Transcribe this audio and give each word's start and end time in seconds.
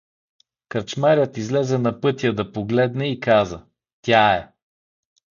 Кръчмарят 0.69 1.37
излезе 1.37 1.77
на 1.77 2.01
пътя 2.01 2.33
да 2.35 2.51
погледне 2.51 3.07
и 3.11 3.19
каза: 3.19 3.65
Тя 4.01 4.33
е. 4.35 4.49